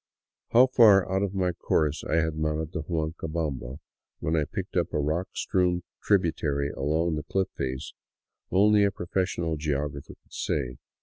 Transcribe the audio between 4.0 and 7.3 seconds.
when I picked up a rock strewn tributary along the